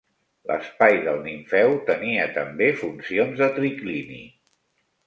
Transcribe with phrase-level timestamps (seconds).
[0.51, 4.25] L'espai del nimfeu tenia també funcions de triclini.